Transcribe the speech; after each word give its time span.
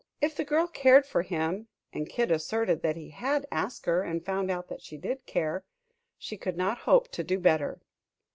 If 0.19 0.35
the 0.35 0.43
girl 0.43 0.65
cared 0.65 1.05
for 1.05 1.21
him 1.21 1.67
and 1.93 2.09
Kid 2.09 2.31
asserted 2.31 2.81
that 2.81 2.95
he 2.95 3.11
had 3.11 3.45
asked 3.51 3.85
her 3.85 4.01
and 4.01 4.25
found 4.25 4.49
out 4.49 4.67
that 4.67 4.81
she 4.81 4.97
did 4.97 5.27
care 5.27 5.63
she 6.17 6.37
could 6.37 6.57
not 6.57 6.79
hope 6.89 7.09
to 7.09 7.23
do 7.23 7.37
better. 7.37 7.79